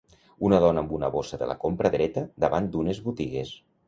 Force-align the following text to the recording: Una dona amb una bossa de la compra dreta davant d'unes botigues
Una 0.47 0.59
dona 0.61 0.83
amb 0.85 0.95
una 0.99 1.09
bossa 1.15 1.37
de 1.41 1.49
la 1.51 1.55
compra 1.63 1.91
dreta 1.97 2.23
davant 2.45 2.71
d'unes 2.77 3.03
botigues 3.09 3.53